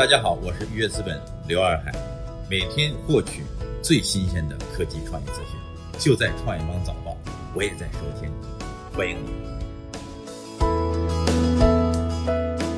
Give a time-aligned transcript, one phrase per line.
[0.00, 1.92] 大家好，我是愉悦资本刘二海，
[2.48, 3.42] 每天获取
[3.82, 5.60] 最新鲜的科技创业资讯，
[5.98, 7.14] 就在创业邦早报，
[7.54, 8.30] 我也在收听，
[8.96, 9.28] 欢迎你。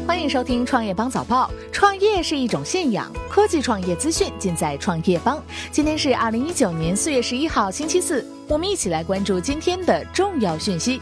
[0.04, 1.48] 欢迎收听创业邦早报。
[1.70, 5.40] 创业是一种信仰，科技创业资讯尽在创业邦。
[5.70, 11.00] 今天是二零一九年四月十一号，星期四，我们一起来关注今天的重要讯息。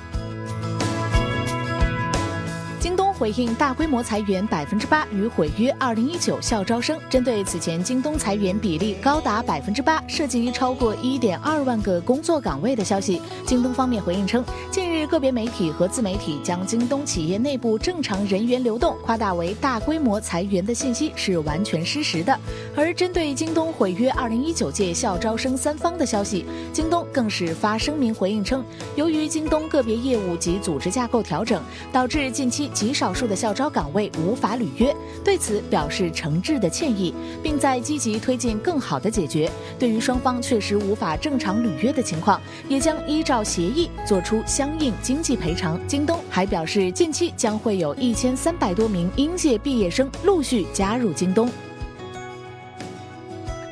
[3.21, 22.35] 回应大规模裁员百分之八与毁约二零一九校招生，针对此前京东裁员比例高达百分之八，涉及超过一点二万个工作岗位的消息，京东方面回应称，近日个别媒体和自媒体将京东企业内部正常人员流动夸大为大规模裁员的信息是完全失实的。
[22.75, 28.65] 而针对京东毁约二零一九届校招生三方的消息，京东更是发声明回应称，
[28.97, 33.10] 由于京东个别业务及组织架构调整，导致近期极少。
[33.13, 34.95] 数的校招岗位无法履约，
[35.25, 39.51] 对此表示诚挚的歉意，并在积极推进更好的解决。
[39.79, 45.81] 对于双方确实无法正常履约的情况，也将依照协议做出相应经济赔偿。
[45.87, 51.51] 京东还表示，近期将会有一千三百多名应届毕业生陆续加入京东。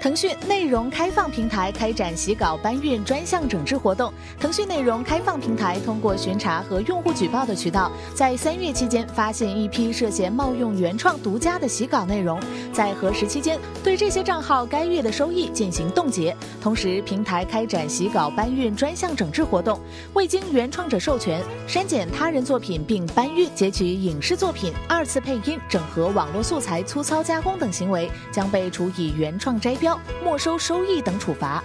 [0.09, 4.11] 腾讯内容开放平台开展洗稿搬运专项整治活动。
[4.41, 12.41] 腾讯内容开放平台通过巡查和用户举报的渠道，在三月期间发现一批涉嫌冒用原创独家的洗稿内容，
[12.73, 16.35] 在核实期间，对这些账号该月的收益进行冻结。
[16.59, 19.79] 同时，平台开展洗稿搬运专项整治活动，
[20.15, 29.98] 未经原创者授权删减他人作品并搬运、截取影视作品、二次配音、整合网络素材、粗糙加工等行为，将被处以原创摘标。
[30.23, 31.63] 没收收益等处罚。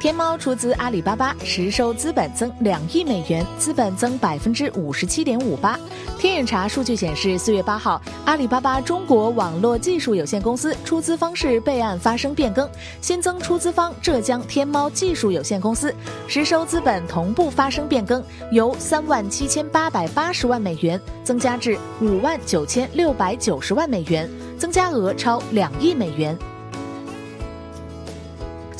[0.00, 5.78] 天猫出资阿里巴巴实收资本增两亿美元，资本增百分之五十七点五八。
[6.18, 12.66] 天眼查数据显示，四月八号，阿里巴巴中国网络技术有限公司出资方式备案发生变更，
[13.02, 15.94] 新增出资方浙江天猫技术有限公司，
[16.26, 24.26] 实收资本同步发生变更，由三万七千八百八十万美元增加至五万九千六百九十万美元。
[24.58, 26.36] 增加额超两亿美元。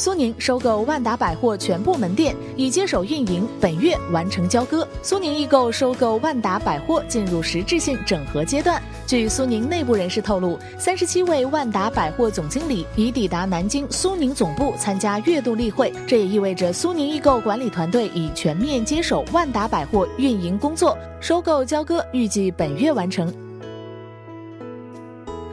[0.00, 4.88] 苏宁收购万达百货全部门店，已接手运营，本月完成交割。
[5.02, 8.82] 苏宁易购收购万达百货进入实质性整合阶段。
[9.06, 20.96] 据苏宁内部人士透露，三十七位万达百货总经理已抵达南京苏宁总部参加月度例会，这也意味着苏宁易购管理团队已全面接手万达百货运营工作。
[21.20, 23.30] 收购交割预计本月完成。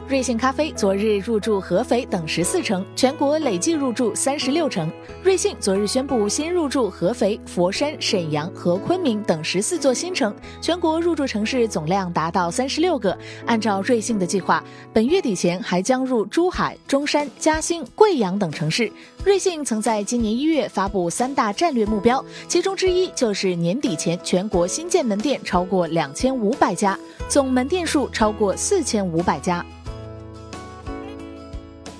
[0.08, 4.90] 瑞幸咖啡昨日入驻合肥等十四城，全国累计入驻三十六城。
[5.22, 13.14] 瑞幸昨日宣布新入驻合肥、佛山、沈阳和昆明等十四座新城，全国入驻城市总量达到三十六个。
[13.44, 14.64] 按照瑞幸的计划，
[14.94, 18.90] 本月底前还将入珠海、中山、嘉兴、贵阳等城市。
[19.22, 26.98] 瑞幸曾在今年一月发布三大战略目标，其中之一就是年底前全国新建门店超过两千五百家，
[27.28, 29.62] 总门店数超过四千五百家。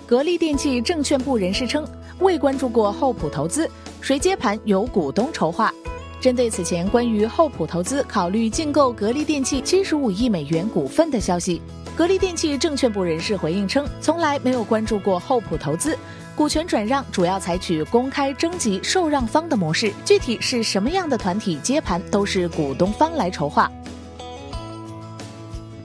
[0.09, 1.87] 格力电器证券部人士称，
[2.21, 3.71] 未关注过厚普投资，
[4.01, 5.71] 谁接盘由股东筹划。
[6.19, 11.61] 针对此前关于厚普投资考虑竞购格力电器七十五亿美元股份的消息，
[11.95, 15.95] 格力电器证券部人士回应称，从来没有关注过厚普投资，
[16.35, 23.71] 股权转让主要采取公开征集受让方的模式，具体是什么样的团体接盘，都是股东方来筹划。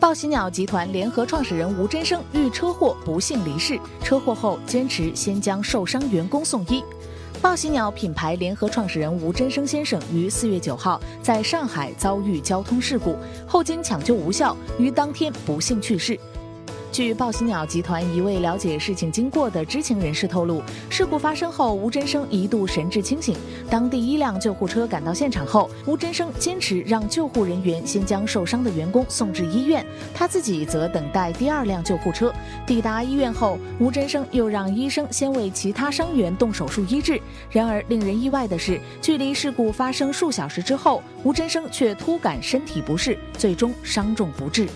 [0.04, 6.84] 报喜鸟集团联合创始人吴真生遇车祸不幸离世，车祸后坚持先将受伤员工送医。
[7.42, 13.16] 报喜鸟品牌联合创始人吴真生先生于四月九号在上海遭遇交通事故，
[13.48, 16.20] 后经抢救无效，于当天不幸去世。
[16.94, 20.62] 据报喜鸟集团一位了解事情经过的知情人士透露，
[20.92, 23.36] 事故发生后，吴真生一度神志清醒。
[23.68, 29.84] 当第一辆救护车赶到现场后，吴真生坚持让救护人员先将受伤的员工送至医院，
[30.14, 32.32] 他自己则等待第二辆救护车。
[32.64, 37.20] 抵达医院后，吴真生又让医生先为其他伤员动手术医治。
[37.50, 44.68] 然而，令人意外的是，距离事故发生数小时之后，吴真生却突感身体不适，最终伤重不治。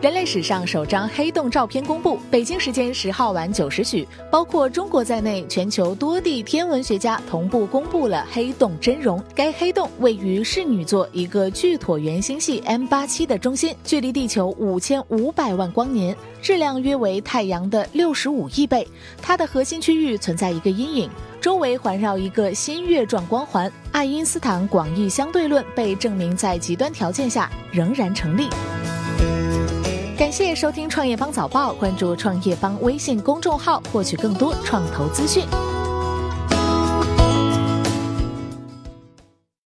[0.00, 9.22] 人类史上首张黑洞照片公布，北京时间十号晚九时许，包括中国在内，全球多地天文学家同步公布了黑洞真容。
[9.34, 18.88] 该黑洞位于室女座一个巨椭圆星系 M 八七的中心，距离地球五千五百万光年，质量约为太阳的六十五亿倍。
[19.20, 21.10] 它的核心区域存在一个阴影，
[21.42, 23.70] 周围环绕一个新月状光环。
[23.92, 28.48] 爱因斯坦广义相对论被证明在极端条件下仍然成立。
[30.20, 35.46] 感谢收听创业邦早报，关注创业邦微信公众号，获取更多创投资讯。